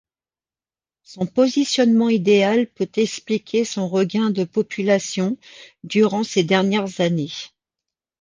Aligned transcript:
Son 1.03 1.27
positionnement 1.27 2.09
idéal 2.09 2.65
peut 2.65 2.89
expliquer 2.95 3.65
son 3.65 3.87
regain 3.87 4.31
de 4.31 4.45
population 4.45 5.37
durant 5.83 6.23
ces 6.23 6.43
dernières 6.43 6.99
années. 7.01 7.29